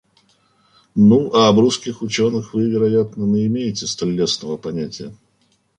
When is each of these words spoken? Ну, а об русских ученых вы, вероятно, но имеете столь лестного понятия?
Ну, 0.95 1.29
а 1.31 1.47
об 1.49 1.59
русских 1.59 2.01
ученых 2.01 2.55
вы, 2.55 2.67
вероятно, 2.67 3.27
но 3.27 3.37
имеете 3.37 3.85
столь 3.85 4.13
лестного 4.13 4.57
понятия? 4.57 5.13